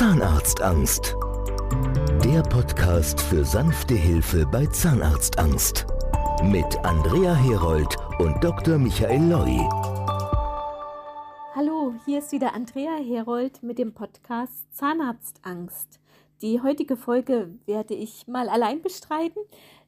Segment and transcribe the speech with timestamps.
[0.00, 1.14] Zahnarztangst.
[2.24, 5.84] Der Podcast für sanfte Hilfe bei Zahnarztangst.
[6.42, 8.78] Mit Andrea Herold und Dr.
[8.78, 9.58] Michael Loi.
[11.54, 16.00] Hallo, hier ist wieder Andrea Herold mit dem Podcast Zahnarztangst.
[16.40, 19.42] Die heutige Folge werde ich mal allein bestreiten.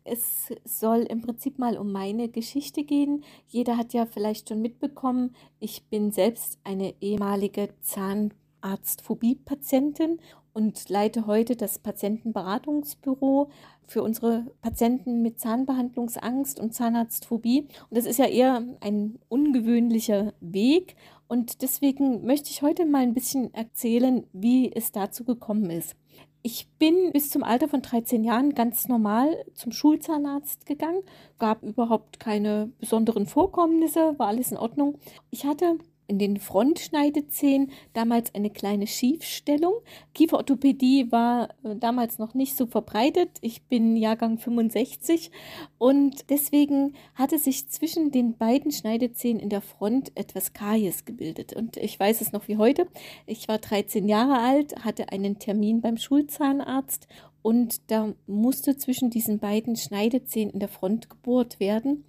[0.05, 3.25] Es soll im Prinzip mal um meine Geschichte gehen.
[3.49, 10.19] Jeder hat ja vielleicht schon mitbekommen, ich bin selbst eine ehemalige Zahn Arztphobie-Patientin
[10.53, 13.51] und leite heute das Patientenberatungsbüro
[13.87, 17.69] für unsere Patienten mit Zahnbehandlungsangst und Zahnarztphobie.
[17.91, 20.97] Und das ist ja eher ein ungewöhnlicher Weg.
[21.29, 25.97] Und deswegen möchte ich heute mal ein bisschen erzählen, wie es dazu gekommen ist.
[26.45, 31.03] Ich bin bis zum Alter von 13 Jahren ganz normal zum Schulzahnarzt gegangen,
[31.39, 34.99] gab überhaupt keine besonderen Vorkommnisse, war alles in Ordnung.
[35.31, 39.75] Ich hatte in den Frontschneidezähnen damals eine kleine Schiefstellung.
[40.15, 43.31] Kieferorthopädie war äh, damals noch nicht so verbreitet.
[43.41, 45.31] Ich bin Jahrgang 65
[45.79, 51.55] und deswegen hatte sich zwischen den beiden Schneidezähnen in der Front etwas Karies gebildet.
[51.55, 52.87] Und ich weiß es noch wie heute.
[53.27, 57.09] Ich war 13 Jahre alt, hatte einen Termin beim Schulzahnarzt
[57.43, 62.05] und da musste zwischen diesen beiden Schneidezähnen in der Front gebohrt werden.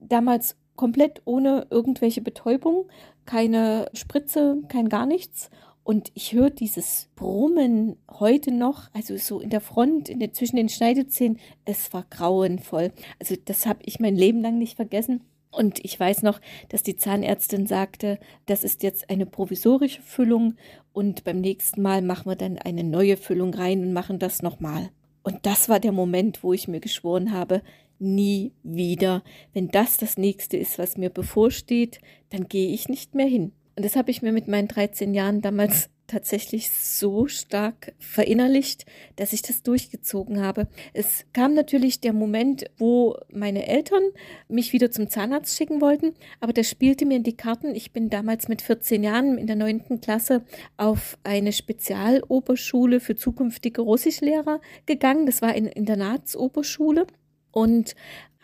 [0.00, 2.86] Damals komplett ohne irgendwelche Betäubung,
[3.26, 5.50] keine Spritze, kein gar nichts.
[5.84, 10.56] Und ich höre dieses Brummen heute noch, also so in der Front, in den, zwischen
[10.56, 11.38] den Schneidezähnen.
[11.66, 12.90] Es war grauenvoll.
[13.20, 15.20] Also das habe ich mein Leben lang nicht vergessen.
[15.50, 20.56] Und ich weiß noch, dass die Zahnärztin sagte, das ist jetzt eine provisorische Füllung
[20.92, 24.90] und beim nächsten Mal machen wir dann eine neue Füllung rein und machen das nochmal.
[25.22, 27.62] Und das war der Moment, wo ich mir geschworen habe,
[27.98, 29.22] nie wieder.
[29.52, 32.00] Wenn das das nächste ist, was mir bevorsteht,
[32.30, 33.52] dann gehe ich nicht mehr hin.
[33.76, 38.84] Und das habe ich mir mit meinen 13 Jahren damals tatsächlich so stark verinnerlicht,
[39.16, 40.68] dass ich das durchgezogen habe.
[40.92, 44.02] Es kam natürlich der Moment, wo meine Eltern
[44.48, 47.74] mich wieder zum Zahnarzt schicken wollten, aber das spielte mir in die Karten.
[47.74, 50.44] Ich bin damals mit 14 Jahren in der neunten Klasse
[50.76, 55.26] auf eine Spezialoberschule für zukünftige Russischlehrer gegangen.
[55.26, 57.06] Das war eine Internatsoberschule
[57.54, 57.94] und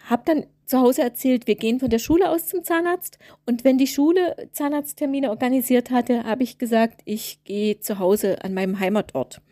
[0.09, 3.19] habe dann zu Hause erzählt, wir gehen von der Schule aus zum Zahnarzt.
[3.45, 8.55] Und wenn die Schule Zahnarzttermine organisiert hatte, habe ich gesagt, ich gehe zu Hause an
[8.55, 9.43] meinem Heimatort,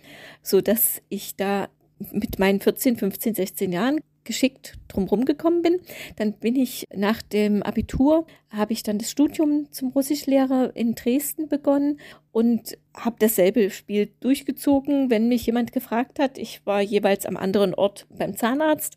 [0.42, 1.68] so dass ich da
[2.12, 5.80] mit meinen 14, 15, 16 Jahren geschickt drumherum gekommen bin.
[6.16, 11.48] Dann bin ich nach dem Abitur, habe ich dann das Studium zum Russischlehrer in Dresden
[11.48, 11.98] begonnen
[12.30, 16.38] und habe dasselbe Spiel durchgezogen, wenn mich jemand gefragt hat.
[16.38, 18.96] Ich war jeweils am anderen Ort beim Zahnarzt.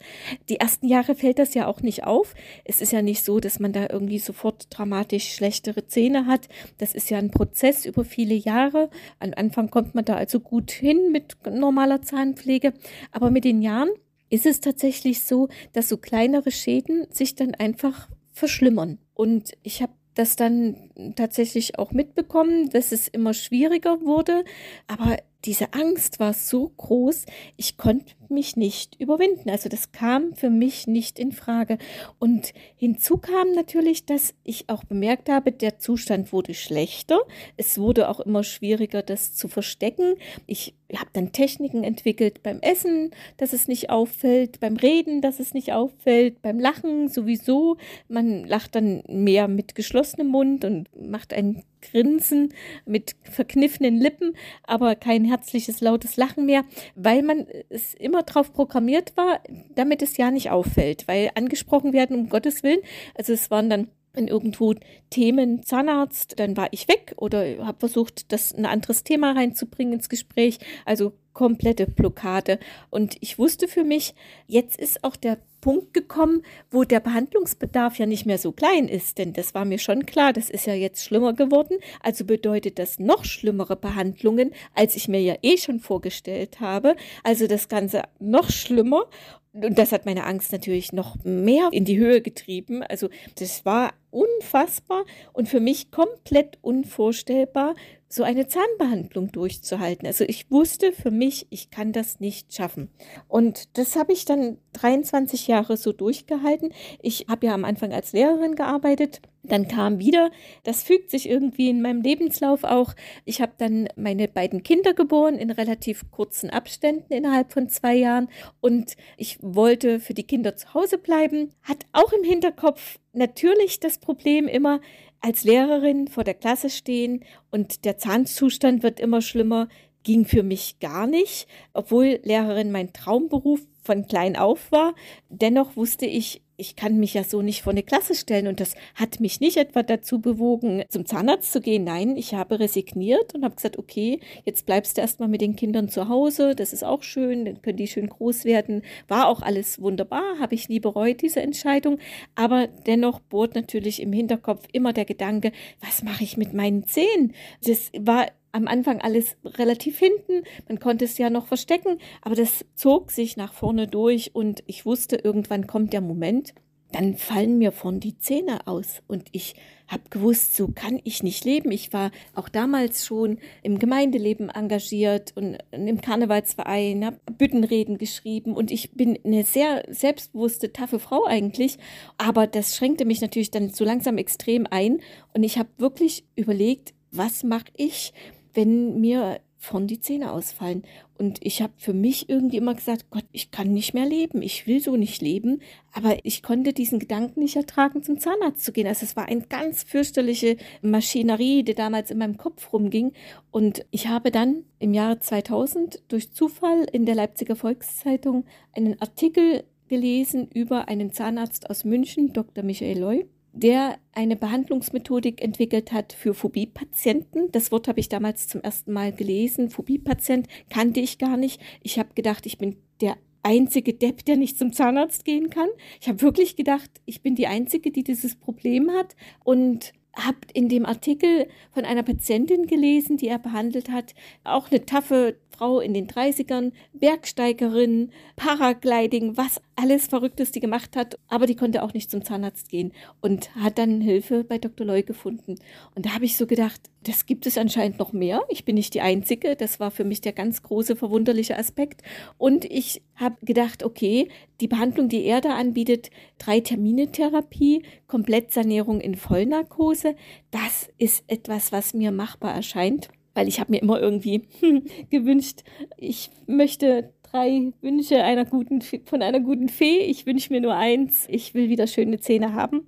[0.50, 2.34] Die ersten Jahre fällt das ja auch nicht auf.
[2.66, 6.50] Es ist ja nicht so, dass man da irgendwie sofort dramatisch schlechtere Zähne hat.
[6.78, 8.90] Das ist ja ein Prozess über viele Jahre.
[9.20, 12.74] Am Anfang kommt man da also gut hin mit normaler Zahnpflege.
[13.12, 13.90] Aber mit den Jahren
[14.32, 18.98] ist es tatsächlich so, dass so kleinere Schäden sich dann einfach verschlimmern.
[19.14, 24.44] Und ich habe das dann tatsächlich auch mitbekommen, dass es immer schwieriger wurde.
[24.88, 27.26] Aber diese Angst war so groß,
[27.58, 29.50] ich konnte mich nicht überwinden.
[29.50, 31.78] Also das kam für mich nicht in Frage.
[32.18, 37.20] Und hinzu kam natürlich, dass ich auch bemerkt habe, der Zustand wurde schlechter.
[37.58, 40.16] Es wurde auch immer schwieriger, das zu verstecken.
[40.48, 45.54] Ich habe dann Techniken entwickelt beim Essen, dass es nicht auffällt, beim Reden, dass es
[45.54, 47.78] nicht auffällt, beim Lachen sowieso.
[48.08, 52.54] Man lacht dann mehr mit geschlossenem Mund und macht ein Grinsen
[52.86, 56.64] mit verkniffenen Lippen, aber kein herzliches, lautes Lachen mehr,
[56.96, 59.40] weil man es immer darauf programmiert war,
[59.74, 62.82] damit es ja nicht auffällt, weil angesprochen werden, um Gottes Willen.
[63.16, 64.76] Also es waren dann wenn irgendwo
[65.10, 70.10] Themen Zahnarzt, dann war ich weg oder habe versucht, das ein anderes Thema reinzubringen ins
[70.10, 70.60] Gespräch.
[70.86, 72.60] Also komplette Blockade.
[72.90, 74.16] Und ich wusste für mich,
[74.48, 76.42] jetzt ist auch der Punkt gekommen,
[76.72, 80.34] wo der Behandlungsbedarf ja nicht mehr so klein ist, denn das war mir schon klar,
[80.34, 81.78] das ist ja jetzt schlimmer geworden.
[82.02, 86.96] Also bedeutet das noch schlimmere Behandlungen, als ich mir ja eh schon vorgestellt habe.
[87.24, 89.06] Also das Ganze noch schlimmer.
[89.54, 92.84] Und das hat meine Angst natürlich noch mehr in die Höhe getrieben.
[92.84, 95.04] Also das war unfassbar
[95.34, 97.76] und für mich komplett unvorstellbar,
[98.12, 100.06] so eine Zahnbehandlung durchzuhalten.
[100.06, 102.90] Also ich wusste für mich, ich kann das nicht schaffen.
[103.30, 106.74] Und das habe ich dann 23 Jahre so durchgehalten.
[107.02, 109.22] Ich habe ja am Anfang als Lehrerin gearbeitet.
[109.44, 110.30] Dann kam wieder,
[110.64, 112.94] das fügt sich irgendwie in meinem Lebenslauf auch.
[113.26, 118.28] Ich habe dann meine beiden Kinder geboren in relativ kurzen Abständen innerhalb von zwei Jahren.
[118.60, 121.54] Und ich wollte für die Kinder zu Hause bleiben.
[121.64, 124.82] Hat auch im Hinterkopf natürlich das Problem immer,
[125.22, 129.70] als Lehrerin vor der Klasse stehen und der Zahnzustand wird immer schlimmer.
[130.04, 134.96] ging für mich gar nicht, obwohl Lehrerin mein Traumberuf von klein auf war.
[135.30, 138.76] Dennoch wusste ich, ich kann mich ja so nicht vor eine Klasse stellen und das
[138.94, 141.84] hat mich nicht etwa dazu bewogen, zum Zahnarzt zu gehen.
[141.84, 145.90] Nein, ich habe resigniert und habe gesagt, okay, jetzt bleibst du erstmal mit den Kindern
[145.90, 148.84] zu Hause, das ist auch schön, dann können die schön groß werden.
[149.08, 151.98] War auch alles wunderbar, habe ich nie bereut, diese Entscheidung.
[152.36, 157.34] Aber dennoch bohrt natürlich im Hinterkopf immer der Gedanke, was mache ich mit meinen Zähnen?
[157.64, 160.44] Das war am Anfang alles relativ hinten.
[160.68, 164.86] Man konnte es ja noch verstecken, aber das zog sich nach vorne durch und ich
[164.86, 166.54] wusste, irgendwann kommt der Moment,
[166.92, 169.56] dann fallen mir vorn die Zähne aus und ich
[169.88, 171.72] habe gewusst, so kann ich nicht leben.
[171.72, 178.72] Ich war auch damals schon im Gemeindeleben engagiert und im Karnevalsverein, habe Büttenreden geschrieben und
[178.72, 181.78] ich bin eine sehr selbstbewusste, taffe Frau eigentlich,
[182.18, 185.00] aber das schränkte mich natürlich dann so langsam extrem ein
[185.34, 188.14] und ich habe wirklich überlegt, was mache ich?
[188.54, 190.82] Wenn mir von die Zähne ausfallen.
[191.20, 194.66] Und ich habe für mich irgendwie immer gesagt, Gott, ich kann nicht mehr leben, ich
[194.66, 195.62] will so nicht leben.
[195.94, 198.88] Aber ich konnte diesen Gedanken nicht ertragen, zum Zahnarzt zu gehen.
[198.88, 203.14] Also es war eine ganz fürchterliche Maschinerie, die damals in meinem Kopf rumging.
[203.52, 208.46] Und ich habe dann im Jahre 2000 durch Zufall in der Leipziger Volkszeitung
[208.76, 212.64] einen Artikel gelesen über einen Zahnarzt aus München, Dr.
[212.64, 217.52] Michael Loy der eine Behandlungsmethodik entwickelt hat für Phobie-Patienten.
[217.52, 219.70] Das Wort habe ich damals zum ersten Mal gelesen.
[219.70, 221.62] Phobie-Patient kannte ich gar nicht.
[221.82, 225.70] Ich habe gedacht, ich bin der einzige Depp, der nicht zum Zahnarzt gehen kann.
[226.00, 229.16] Ich habe wirklich gedacht, ich bin die Einzige, die dieses Problem hat.
[229.44, 234.14] Und habe in dem Artikel von einer Patientin gelesen, die er behandelt hat,
[234.44, 241.18] auch eine taffe Frau in den 30ern, Bergsteigerin, Paragliding, was alles Verrücktes die gemacht hat,
[241.28, 244.86] aber die konnte auch nicht zum Zahnarzt gehen und hat dann Hilfe bei Dr.
[244.86, 245.56] Loy gefunden.
[245.96, 248.42] Und da habe ich so gedacht, das gibt es anscheinend noch mehr.
[248.50, 249.56] Ich bin nicht die Einzige.
[249.56, 252.04] Das war für mich der ganz große, verwunderliche Aspekt.
[252.38, 254.30] Und ich habe gedacht, okay,
[254.60, 260.16] die Behandlung, die er da anbietet, drei Termine Therapie, Komplettsanierung in Vollnarkose,
[260.52, 264.44] das ist etwas, was mir machbar erscheint weil ich habe mir immer irgendwie
[265.10, 265.64] gewünscht,
[265.98, 270.00] ich möchte drei Wünsche einer guten, von einer guten Fee.
[270.00, 271.26] Ich wünsche mir nur eins.
[271.30, 272.88] Ich will wieder schöne Zähne haben.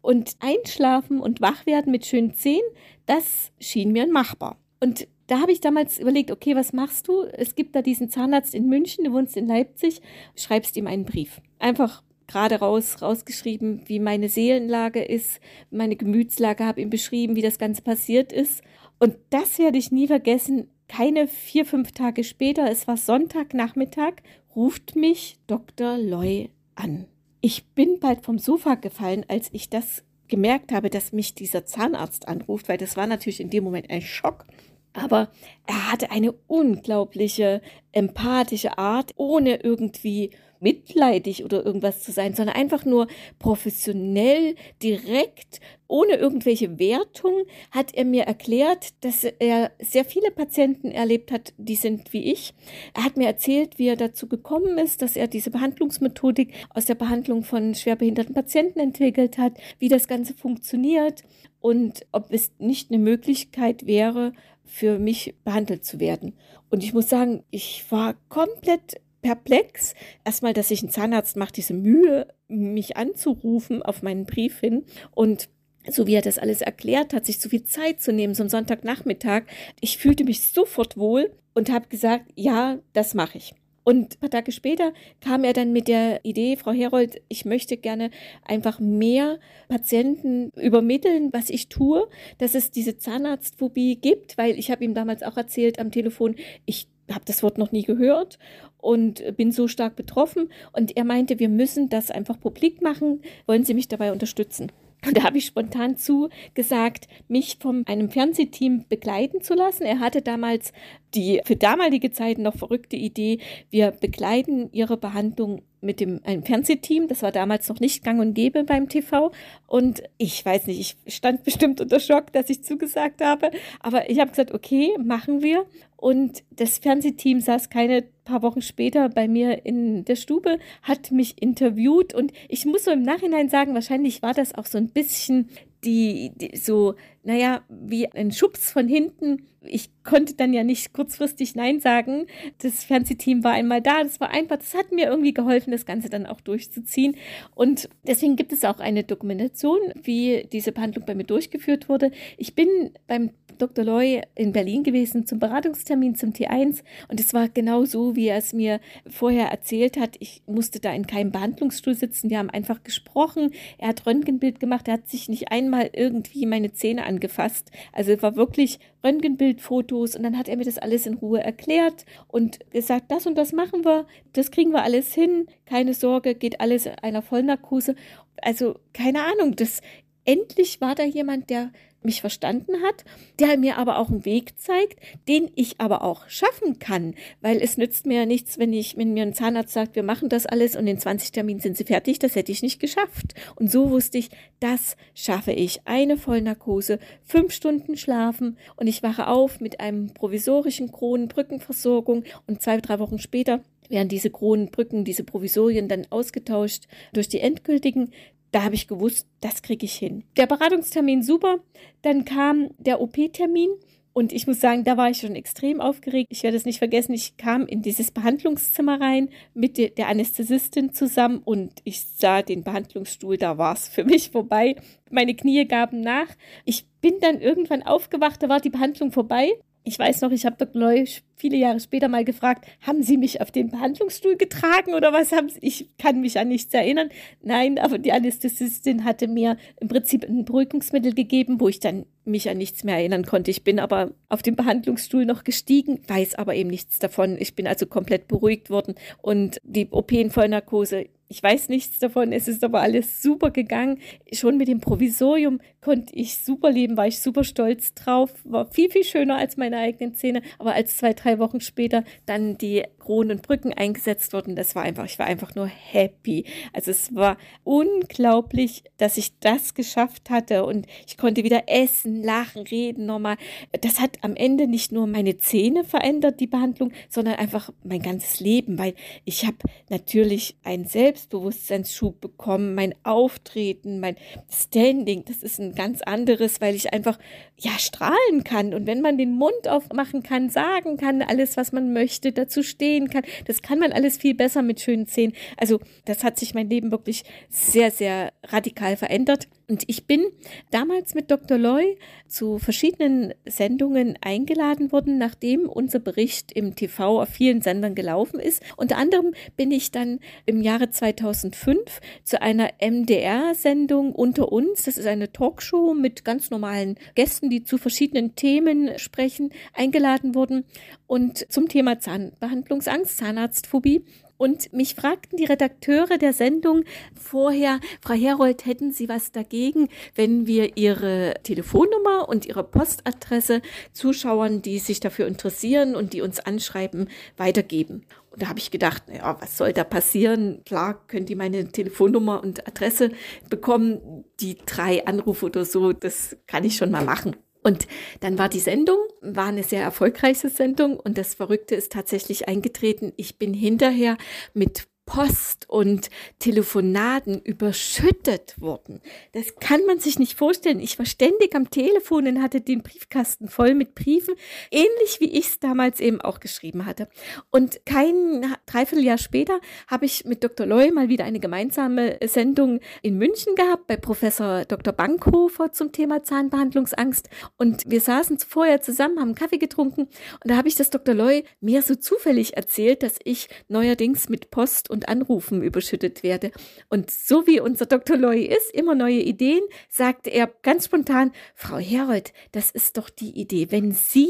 [0.00, 2.68] Und einschlafen und wach werden mit schönen Zähnen,
[3.06, 4.56] das schien mir machbar.
[4.80, 7.22] Und da habe ich damals überlegt, okay, was machst du?
[7.22, 10.00] Es gibt da diesen Zahnarzt in München, du wohnst in Leipzig,
[10.36, 11.40] schreibst ihm einen Brief.
[11.58, 15.40] Einfach gerade raus, rausgeschrieben, wie meine Seelenlage ist,
[15.70, 18.62] meine Gemütslage, habe ihm beschrieben, wie das Ganze passiert ist.
[19.00, 20.68] Und das werde ich nie vergessen.
[20.88, 24.14] Keine vier, fünf Tage später, es war Sonntagnachmittag,
[24.54, 25.98] ruft mich Dr.
[25.98, 27.06] Loy an.
[27.40, 32.28] Ich bin bald vom Sofa gefallen, als ich das gemerkt habe, dass mich dieser Zahnarzt
[32.28, 34.46] anruft, weil das war natürlich in dem Moment ein Schock.
[34.96, 35.28] Aber
[35.66, 37.60] er hatte eine unglaubliche
[37.92, 43.08] empathische Art, ohne irgendwie mitleidig oder irgendwas zu sein, sondern einfach nur
[43.38, 51.30] professionell, direkt, ohne irgendwelche Wertung, hat er mir erklärt, dass er sehr viele Patienten erlebt
[51.30, 52.54] hat, die sind wie ich.
[52.94, 56.94] Er hat mir erzählt, wie er dazu gekommen ist, dass er diese Behandlungsmethodik aus der
[56.94, 61.22] Behandlung von schwerbehinderten Patienten entwickelt hat, wie das Ganze funktioniert
[61.60, 64.32] und ob es nicht eine Möglichkeit wäre,
[64.66, 66.34] für mich behandelt zu werden.
[66.70, 69.94] Und ich muss sagen, ich war komplett perplex.
[70.24, 75.48] Erstmal, dass sich ein Zahnarzt macht diese Mühe, mich anzurufen auf meinen Brief hin und
[75.88, 78.48] so wie er das alles erklärt hat, sich so viel Zeit zu nehmen, so am
[78.48, 79.44] Sonntagnachmittag.
[79.80, 83.54] Ich fühlte mich sofort wohl und habe gesagt, ja, das mache ich.
[83.88, 87.76] Und ein paar Tage später kam er dann mit der Idee, Frau Herold, ich möchte
[87.76, 88.10] gerne
[88.44, 89.38] einfach mehr
[89.68, 95.22] Patienten übermitteln, was ich tue, dass es diese Zahnarztphobie gibt, weil ich habe ihm damals
[95.22, 98.40] auch erzählt am Telefon, ich habe das Wort noch nie gehört
[98.78, 100.50] und bin so stark betroffen.
[100.72, 103.22] Und er meinte, wir müssen das einfach publik machen.
[103.46, 104.72] Wollen Sie mich dabei unterstützen?
[105.04, 109.84] Und da habe ich spontan zugesagt, mich von einem Fernsehteam begleiten zu lassen.
[109.84, 110.72] Er hatte damals
[111.14, 113.38] die für damalige Zeiten noch verrückte Idee,
[113.70, 117.08] wir begleiten ihre Behandlung mit dem einem Fernsehteam.
[117.08, 119.32] Das war damals noch nicht gang und gäbe beim TV.
[119.66, 123.50] Und ich weiß nicht, ich stand bestimmt unter Schock, dass ich zugesagt habe.
[123.80, 125.64] Aber ich habe gesagt, okay, machen wir.
[125.96, 131.40] Und das Fernsehteam saß keine paar Wochen später bei mir in der Stube, hat mich
[131.40, 132.12] interviewt.
[132.12, 135.48] Und ich muss so im Nachhinein sagen, wahrscheinlich war das auch so ein bisschen
[135.84, 136.94] die, die so,
[137.26, 139.42] naja, wie ein Schubs von hinten.
[139.62, 142.26] Ich konnte dann ja nicht kurzfristig Nein sagen.
[142.58, 144.04] Das Fernsehteam war einmal da.
[144.04, 147.16] Das war einfach, das hat mir irgendwie geholfen, das Ganze dann auch durchzuziehen.
[147.56, 152.12] Und deswegen gibt es auch eine Dokumentation, wie diese Behandlung bei mir durchgeführt wurde.
[152.36, 152.68] Ich bin
[153.08, 153.84] beim Dr.
[153.84, 158.36] Loy in Berlin gewesen zum Beratungstermin zum T1 und es war genau so, wie er
[158.36, 160.16] es mir vorher erzählt hat.
[160.20, 162.30] Ich musste da in keinem Behandlungsstuhl sitzen.
[162.30, 163.52] Wir haben einfach gesprochen.
[163.78, 164.88] Er hat Röntgenbild gemacht.
[164.88, 167.70] Er hat sich nicht einmal irgendwie meine Zähne angefasst.
[167.92, 172.04] Also es war wirklich Röntgenbildfotos und dann hat er mir das alles in Ruhe erklärt
[172.28, 176.60] und gesagt, das und das machen wir, das kriegen wir alles hin, keine Sorge, geht
[176.60, 177.94] alles einer Vollnarkose.
[178.42, 179.80] Also keine Ahnung, das
[180.26, 181.70] endlich war da jemand, der
[182.06, 183.04] mich verstanden hat,
[183.38, 187.76] der mir aber auch einen Weg zeigt, den ich aber auch schaffen kann, weil es
[187.76, 190.76] nützt mir ja nichts, wenn ich, wenn mir ein Zahnarzt sagt, wir machen das alles
[190.76, 193.34] und in 20 Terminen sind sie fertig, das hätte ich nicht geschafft.
[193.56, 194.30] Und so wusste ich,
[194.60, 195.80] das schaffe ich.
[195.84, 202.78] Eine Vollnarkose, fünf Stunden schlafen und ich wache auf mit einem provisorischen Kronenbrückenversorgung und zwei,
[202.78, 208.10] drei Wochen später werden diese Kronenbrücken, diese Provisorien dann ausgetauscht durch die endgültigen
[208.56, 210.24] da habe ich gewusst, das kriege ich hin.
[210.38, 211.58] Der Beratungstermin super.
[212.00, 213.68] Dann kam der OP-Termin.
[214.14, 216.28] Und ich muss sagen, da war ich schon extrem aufgeregt.
[216.30, 217.12] Ich werde es nicht vergessen.
[217.12, 223.36] Ich kam in dieses Behandlungszimmer rein mit der Anästhesistin zusammen und ich sah den Behandlungsstuhl.
[223.36, 224.76] Da war es für mich vorbei.
[225.10, 226.28] Meine Knie gaben nach.
[226.64, 228.42] Ich bin dann irgendwann aufgewacht.
[228.42, 229.52] Da war die Behandlung vorbei.
[229.88, 230.80] Ich weiß noch, ich habe Dr.
[230.80, 235.30] Leusch viele Jahre später mal gefragt, haben Sie mich auf den Behandlungsstuhl getragen oder was
[235.30, 235.60] haben Sie?
[235.62, 237.08] Ich kann mich an nichts erinnern.
[237.40, 242.50] Nein, aber die Anästhesistin hatte mir im Prinzip ein Beruhigungsmittel gegeben, wo ich dann mich
[242.50, 243.52] an nichts mehr erinnern konnte.
[243.52, 247.36] Ich bin aber auf den Behandlungsstuhl noch gestiegen, weiß aber eben nichts davon.
[247.38, 252.32] Ich bin also komplett beruhigt worden und die OP in Vollnarkose ich weiß nichts davon,
[252.32, 253.98] es ist aber alles super gegangen.
[254.32, 258.90] Schon mit dem Provisorium konnte ich super leben, war ich super stolz drauf, war viel,
[258.90, 260.42] viel schöner als meine eigenen Zähne.
[260.58, 264.82] Aber als zwei, drei Wochen später dann die Kronen und Brücken eingesetzt wurden, das war
[264.82, 266.44] einfach, ich war einfach nur happy.
[266.72, 272.62] Also es war unglaublich, dass ich das geschafft hatte und ich konnte wieder essen, lachen,
[272.62, 273.36] reden nochmal.
[273.80, 278.40] Das hat am Ende nicht nur meine Zähne verändert, die Behandlung, sondern einfach mein ganzes
[278.40, 278.94] Leben, weil
[279.24, 279.58] ich habe
[279.88, 284.16] natürlich ein Selbstbewusstseinsschub bekommen, mein Auftreten, mein
[284.52, 287.20] Standing, das ist ein ganz anderes, weil ich einfach
[287.56, 291.92] ja strahlen kann und wenn man den Mund aufmachen kann, sagen kann, alles was man
[291.92, 293.22] möchte, dazu stehen sehen kann.
[293.44, 295.34] Das kann man alles viel besser mit schönen Zähnen.
[295.56, 299.48] Also das hat sich mein Leben wirklich sehr, sehr radikal verändert.
[299.68, 300.24] Und ich bin
[300.70, 301.58] damals mit Dr.
[301.58, 308.38] Loy zu verschiedenen Sendungen eingeladen worden, nachdem unser Bericht im TV auf vielen Sendern gelaufen
[308.38, 308.62] ist.
[308.76, 314.84] Unter anderem bin ich dann im Jahre 2005 zu einer MDR-Sendung unter uns.
[314.84, 320.64] Das ist eine Talkshow mit ganz normalen Gästen, die zu verschiedenen Themen sprechen, eingeladen worden.
[321.08, 324.04] Und zum Thema Zahnbehandlungsangst, Zahnarztphobie.
[324.38, 330.46] Und mich fragten die Redakteure der Sendung vorher, Frau Herold, hätten Sie was dagegen, wenn
[330.46, 333.62] wir Ihre Telefonnummer und Ihre Postadresse
[333.92, 338.04] Zuschauern, die sich dafür interessieren und die uns anschreiben, weitergeben?
[338.30, 340.60] Und da habe ich gedacht, naja, was soll da passieren?
[340.66, 343.10] Klar, können die meine Telefonnummer und Adresse
[343.48, 344.24] bekommen.
[344.40, 347.36] Die drei Anrufe oder so, das kann ich schon mal machen.
[347.66, 347.88] Und
[348.20, 353.12] dann war die Sendung, war eine sehr erfolgreiche Sendung und das Verrückte ist tatsächlich eingetreten.
[353.16, 354.16] Ich bin hinterher
[354.54, 356.10] mit Post und
[356.40, 359.00] Telefonaten überschüttet wurden.
[359.32, 360.80] Das kann man sich nicht vorstellen.
[360.80, 364.34] Ich war ständig am Telefon und hatte den Briefkasten voll mit Briefen,
[364.70, 367.08] ähnlich wie ich es damals eben auch geschrieben hatte.
[367.50, 370.66] Und kein Dreivierteljahr später habe ich mit Dr.
[370.66, 374.92] Loy mal wieder eine gemeinsame Sendung in München gehabt bei Professor Dr.
[374.92, 377.30] Bankhofer zum Thema Zahnbehandlungsangst.
[377.56, 381.14] Und wir saßen vorher zusammen, haben Kaffee getrunken und da habe ich das Dr.
[381.14, 386.50] Loy mir so zufällig erzählt, dass ich neuerdings mit Post und Anrufen überschüttet werde.
[386.88, 388.16] Und so wie unser Dr.
[388.16, 393.38] Loy ist, immer neue Ideen, sagte er ganz spontan, Frau Herold, das ist doch die
[393.38, 393.68] Idee.
[393.70, 394.28] Wenn Sie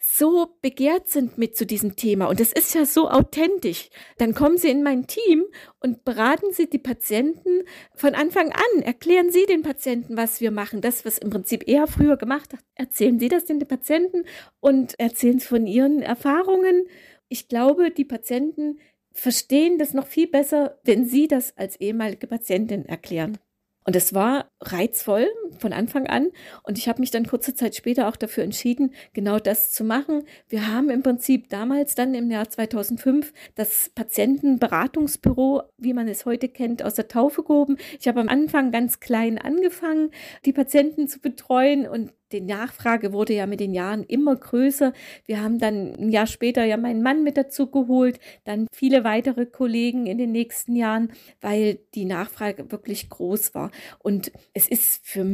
[0.00, 4.56] so begehrt sind mit zu diesem Thema und es ist ja so authentisch, dann kommen
[4.56, 5.44] Sie in mein Team
[5.80, 8.82] und beraten Sie die Patienten von Anfang an.
[8.82, 10.80] Erklären Sie den Patienten, was wir machen.
[10.80, 14.24] Das, was im Prinzip er früher gemacht hat, erzählen Sie das den Patienten
[14.60, 16.86] und erzählen Sie von Ihren Erfahrungen.
[17.28, 18.78] Ich glaube, die Patienten
[19.18, 23.38] verstehen das noch viel besser, wenn Sie das als ehemalige Patientin erklären.
[23.84, 25.28] Und es war reizvoll
[25.58, 26.28] von Anfang an.
[26.62, 30.24] Und ich habe mich dann kurze Zeit später auch dafür entschieden, genau das zu machen.
[30.48, 36.48] Wir haben im Prinzip damals dann im Jahr 2005 das Patientenberatungsbüro, wie man es heute
[36.48, 37.76] kennt, aus der Taufe gehoben.
[38.00, 40.10] Ich habe am Anfang ganz klein angefangen,
[40.44, 44.92] die Patienten zu betreuen und die Nachfrage wurde ja mit den Jahren immer größer.
[45.24, 49.46] Wir haben dann ein Jahr später ja meinen Mann mit dazu geholt, dann viele weitere
[49.46, 53.70] Kollegen in den nächsten Jahren, weil die Nachfrage wirklich groß war.
[53.98, 55.24] Und es ist für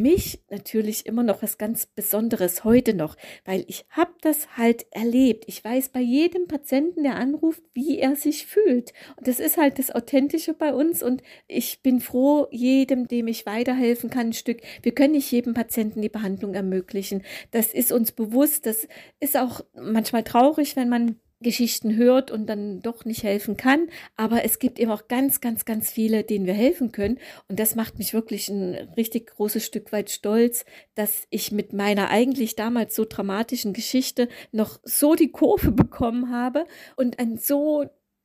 [0.51, 5.45] natürlich immer noch was ganz Besonderes heute noch, weil ich habe das halt erlebt.
[5.47, 8.93] Ich weiß bei jedem Patienten, der anruft, wie er sich fühlt.
[9.17, 11.03] Und das ist halt das Authentische bei uns.
[11.03, 14.61] Und ich bin froh, jedem, dem ich weiterhelfen kann, ein Stück.
[14.83, 17.23] Wir können nicht jedem Patienten die Behandlung ermöglichen.
[17.51, 18.67] Das ist uns bewusst.
[18.67, 18.87] Das
[19.21, 23.89] ist auch manchmal traurig, wenn man Geschichten hört und dann doch nicht helfen kann.
[24.17, 27.19] Aber es gibt eben auch ganz, ganz, ganz viele, denen wir helfen können.
[27.49, 30.65] Und das macht mich wirklich ein richtig großes Stück weit stolz,
[30.95, 36.67] dass ich mit meiner eigentlich damals so dramatischen Geschichte noch so die Kurve bekommen habe
[36.97, 37.85] und ein so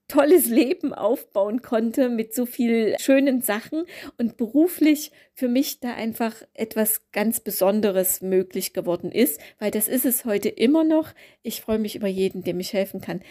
[0.09, 3.85] tolles Leben aufbauen konnte mit so viel schönen Sachen
[4.17, 10.05] und beruflich für mich da einfach etwas ganz Besonderes möglich geworden ist, weil das ist
[10.05, 11.13] es heute immer noch.
[11.43, 13.21] Ich freue mich über jeden, der mich helfen kann.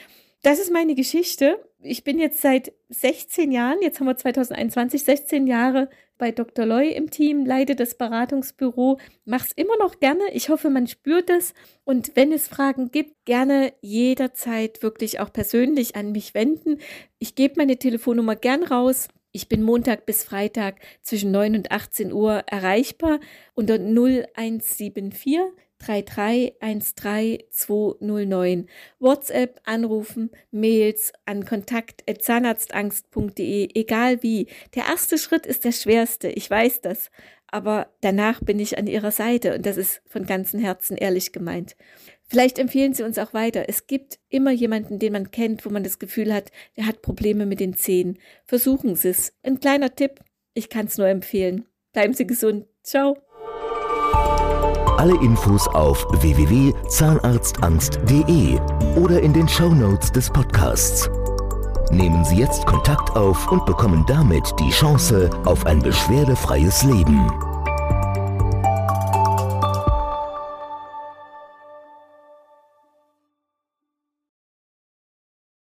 [0.42, 1.58] Das ist meine Geschichte.
[1.82, 6.66] Ich bin jetzt seit 16 Jahren, jetzt haben wir 2021, 16 Jahre bei Dr.
[6.66, 10.24] Loy im Team, leite das Beratungsbüro, mach's immer noch gerne.
[10.32, 11.54] Ich hoffe, man spürt es.
[11.84, 16.78] Und wenn es Fragen gibt, gerne jederzeit wirklich auch persönlich an mich wenden.
[17.18, 19.08] Ich gebe meine Telefonnummer gern raus.
[19.30, 23.20] Ich bin Montag bis Freitag zwischen 9 und 18 Uhr erreichbar
[23.54, 25.38] unter 0174
[25.80, 28.66] 3313209.
[28.98, 34.48] WhatsApp, anrufen, Mails an kontakt.zahnarztangst.de, egal wie.
[34.74, 37.10] Der erste Schritt ist der schwerste, ich weiß das.
[37.50, 41.76] Aber danach bin ich an Ihrer Seite und das ist von ganzem Herzen ehrlich gemeint.
[42.28, 43.64] Vielleicht empfehlen Sie uns auch weiter.
[43.68, 47.46] Es gibt immer jemanden, den man kennt, wo man das Gefühl hat, der hat Probleme
[47.46, 48.18] mit den Zähnen.
[48.44, 49.32] Versuchen Sie es.
[49.42, 50.20] Ein kleiner Tipp.
[50.52, 51.64] Ich kann es nur empfehlen.
[51.92, 52.66] Bleiben Sie gesund.
[52.82, 53.16] Ciao.
[54.98, 58.58] Alle Infos auf www.zahnarztangst.de
[58.96, 61.08] oder in den Show Notes des Podcasts.
[61.92, 67.30] Nehmen Sie jetzt Kontakt auf und bekommen damit die Chance auf ein beschwerdefreies Leben.